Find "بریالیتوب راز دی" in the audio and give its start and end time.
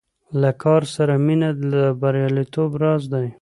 2.01-3.27